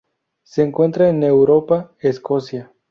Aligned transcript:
Se 0.41 0.63
encuentra 0.63 1.09
en 1.09 1.21
Europa: 1.21 1.91
Escocia. 1.99 2.73